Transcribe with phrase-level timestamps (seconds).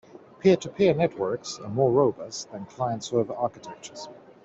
[0.39, 4.09] Peer-to-peer networks are more robust than client-server architectures.